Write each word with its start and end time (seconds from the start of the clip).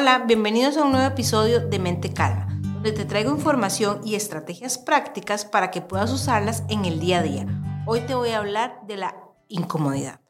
Hola, 0.00 0.24
bienvenidos 0.26 0.78
a 0.78 0.84
un 0.84 0.92
nuevo 0.92 1.06
episodio 1.06 1.60
de 1.60 1.78
Mente 1.78 2.10
Calma, 2.10 2.46
donde 2.62 2.92
te 2.92 3.04
traigo 3.04 3.32
información 3.32 4.00
y 4.02 4.14
estrategias 4.14 4.78
prácticas 4.78 5.44
para 5.44 5.70
que 5.70 5.82
puedas 5.82 6.10
usarlas 6.10 6.64
en 6.70 6.86
el 6.86 7.00
día 7.00 7.18
a 7.18 7.22
día. 7.22 7.46
Hoy 7.86 8.00
te 8.06 8.14
voy 8.14 8.30
a 8.30 8.38
hablar 8.38 8.80
de 8.86 8.96
la 8.96 9.14
incomodidad. 9.48 10.22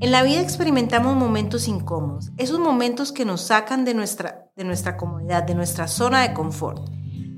En 0.00 0.10
la 0.10 0.22
vida 0.22 0.40
experimentamos 0.40 1.14
momentos 1.14 1.68
incómodos, 1.68 2.30
esos 2.38 2.58
momentos 2.58 3.12
que 3.12 3.26
nos 3.26 3.42
sacan 3.42 3.84
de 3.84 3.92
nuestra, 3.92 4.50
de 4.56 4.64
nuestra 4.64 4.96
comodidad, 4.96 5.42
de 5.42 5.54
nuestra 5.54 5.86
zona 5.86 6.22
de 6.22 6.32
confort. 6.32 6.88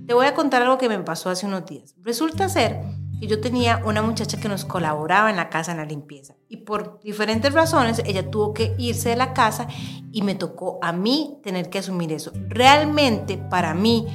Te 0.06 0.15
voy 0.15 0.27
a 0.27 0.34
contar 0.34 0.62
algo 0.62 0.79
que 0.79 0.89
me 0.89 1.01
pasó 1.01 1.29
hace 1.29 1.47
unos 1.47 1.67
días. 1.67 1.97
Resulta 2.03 2.48
ser 2.48 2.84
yo 3.27 3.41
tenía 3.41 3.81
una 3.85 4.03
muchacha 4.03 4.41
que 4.41 4.49
nos 4.49 4.65
colaboraba 4.65 5.31
en 5.31 5.37
la 5.37 5.49
casa 5.49 5.73
en 5.73 5.79
la 5.79 5.85
limpieza 5.85 6.35
y 6.49 6.59
por 6.59 7.01
diferentes 7.01 7.53
razones 7.53 8.03
ella 8.05 8.31
tuvo 8.31 8.53
que 8.53 8.75
irse 8.79 9.11
de 9.11 9.17
la 9.17 9.33
casa 9.33 9.69
y 10.11 10.23
me 10.23 10.35
tocó 10.35 10.79
a 10.83 10.93
mí 10.93 11.39
tener 11.43 11.71
que 11.71 11.79
asumir 11.79 12.12
eso. 12.12 12.33
Realmente 12.48 13.39
para 13.39 13.75
mí 13.75 14.07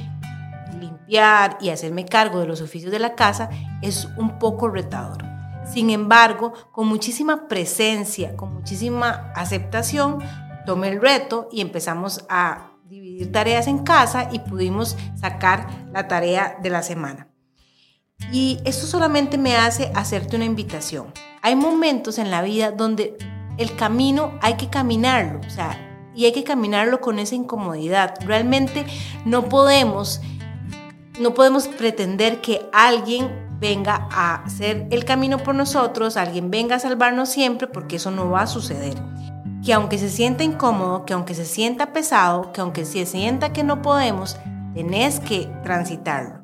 limpiar 0.78 1.56
y 1.60 1.70
hacerme 1.70 2.04
cargo 2.04 2.40
de 2.40 2.46
los 2.46 2.60
oficios 2.60 2.92
de 2.92 2.98
la 2.98 3.14
casa 3.14 3.48
es 3.82 4.08
un 4.16 4.38
poco 4.38 4.68
retador. 4.68 5.24
Sin 5.64 5.90
embargo, 5.90 6.52
con 6.72 6.86
muchísima 6.86 7.48
presencia, 7.48 8.36
con 8.36 8.54
muchísima 8.54 9.32
aceptación, 9.34 10.18
tomé 10.64 10.88
el 10.88 11.00
reto 11.00 11.48
y 11.50 11.60
empezamos 11.60 12.24
a 12.28 12.72
dividir 12.84 13.32
tareas 13.32 13.66
en 13.66 13.78
casa 13.78 14.28
y 14.32 14.40
pudimos 14.40 14.96
sacar 15.16 15.66
la 15.92 16.08
tarea 16.08 16.58
de 16.62 16.70
la 16.70 16.82
semana. 16.82 17.28
Y 18.32 18.58
esto 18.64 18.86
solamente 18.86 19.38
me 19.38 19.56
hace 19.56 19.90
hacerte 19.94 20.36
una 20.36 20.44
invitación. 20.44 21.12
Hay 21.42 21.56
momentos 21.56 22.18
en 22.18 22.30
la 22.30 22.42
vida 22.42 22.72
donde 22.72 23.16
el 23.56 23.74
camino 23.76 24.32
hay 24.42 24.54
que 24.54 24.68
caminarlo, 24.68 25.40
o 25.46 25.50
sea, 25.50 25.84
y 26.14 26.24
hay 26.24 26.32
que 26.32 26.44
caminarlo 26.44 27.00
con 27.00 27.18
esa 27.18 27.34
incomodidad. 27.34 28.14
Realmente 28.24 28.84
no 29.24 29.48
podemos 29.48 30.20
no 31.18 31.34
podemos 31.34 31.66
pretender 31.68 32.40
que 32.40 32.68
alguien 32.72 33.48
venga 33.60 34.08
a 34.12 34.36
hacer 34.44 34.86
el 34.90 35.04
camino 35.04 35.38
por 35.38 35.54
nosotros, 35.54 36.16
alguien 36.16 36.50
venga 36.50 36.76
a 36.76 36.78
salvarnos 36.78 37.28
siempre, 37.28 37.66
porque 37.66 37.96
eso 37.96 38.10
no 38.10 38.30
va 38.30 38.42
a 38.42 38.46
suceder. 38.46 38.94
Que 39.64 39.72
aunque 39.72 39.98
se 39.98 40.08
sienta 40.08 40.44
incómodo, 40.44 41.04
que 41.04 41.14
aunque 41.14 41.34
se 41.34 41.44
sienta 41.44 41.92
pesado, 41.92 42.52
que 42.52 42.60
aunque 42.60 42.84
se 42.84 43.04
sienta 43.04 43.52
que 43.52 43.64
no 43.64 43.82
podemos, 43.82 44.36
tenés 44.74 45.18
que 45.18 45.50
transitarlo. 45.64 46.37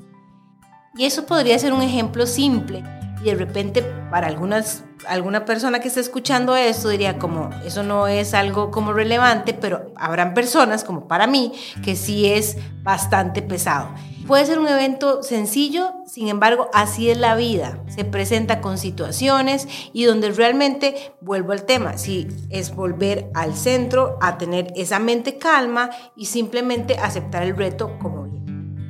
Y 0.96 1.06
eso 1.06 1.26
podría 1.26 1.58
ser 1.58 1.72
un 1.72 1.82
ejemplo 1.82 2.26
simple 2.26 2.84
y 3.20 3.26
de 3.26 3.34
repente 3.34 3.82
para 4.10 4.26
algunas, 4.26 4.84
alguna 5.06 5.44
persona 5.44 5.80
que 5.80 5.88
esté 5.88 6.00
escuchando 6.00 6.54
esto 6.56 6.88
diría 6.90 7.18
como 7.18 7.50
eso 7.64 7.82
no 7.82 8.06
es 8.06 8.34
algo 8.34 8.70
como 8.70 8.92
relevante, 8.92 9.54
pero 9.54 9.92
habrán 9.96 10.34
personas 10.34 10.84
como 10.84 11.08
para 11.08 11.26
mí 11.26 11.52
que 11.82 11.96
sí 11.96 12.26
es 12.26 12.58
bastante 12.82 13.42
pesado. 13.42 13.88
Puede 14.26 14.46
ser 14.46 14.58
un 14.58 14.68
evento 14.68 15.22
sencillo, 15.22 15.92
sin 16.06 16.28
embargo, 16.28 16.70
así 16.72 17.10
es 17.10 17.18
la 17.18 17.34
vida. 17.34 17.78
Se 17.88 18.06
presenta 18.06 18.62
con 18.62 18.78
situaciones 18.78 19.68
y 19.92 20.04
donde 20.04 20.30
realmente 20.30 21.12
vuelvo 21.20 21.52
al 21.52 21.64
tema, 21.64 21.98
si 21.98 22.28
es 22.48 22.74
volver 22.74 23.30
al 23.34 23.54
centro, 23.54 24.16
a 24.22 24.38
tener 24.38 24.72
esa 24.76 24.98
mente 24.98 25.36
calma 25.36 25.90
y 26.16 26.26
simplemente 26.26 26.96
aceptar 26.96 27.42
el 27.42 27.54
reto 27.54 27.98
como. 27.98 28.13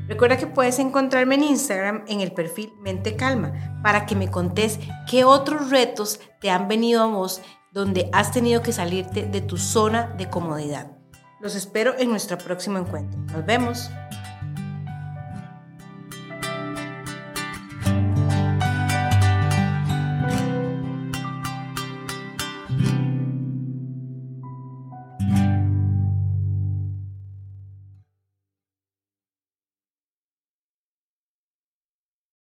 Recuerda 0.07 0.37
que 0.37 0.47
puedes 0.47 0.79
encontrarme 0.79 1.37
en 1.37 1.45
Instagram 1.45 2.05
en 2.09 2.21
el 2.21 2.33
perfil 2.33 2.73
Mente 2.81 3.17
Calma 3.17 3.81
para 3.83 4.07
que 4.07 4.17
me 4.17 4.31
contes 4.31 4.79
qué 5.09 5.25
otros 5.25 5.71
retos 5.71 6.21
te 6.41 6.51
han 6.51 6.69
venido 6.69 7.03
a 7.03 7.07
vos 7.07 7.41
donde 7.73 8.09
has 8.13 8.31
tenido 8.31 8.63
que 8.63 8.73
salirte 8.73 9.27
de 9.27 9.41
tu 9.41 9.57
zona 9.57 10.15
de 10.17 10.31
comodidad. 10.31 10.93
Los 11.41 11.55
espero 11.55 11.95
en 11.99 12.11
nuestro 12.11 12.39
próximo 12.39 12.79
encuentro. 12.79 13.19
Nos 13.33 13.45
vemos. 13.45 13.91